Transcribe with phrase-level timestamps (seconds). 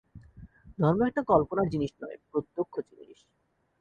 [0.79, 3.19] ধর্ম একটা কল্পনার জিনিষ নয়, প্রত্যক্ষ জিনিষ।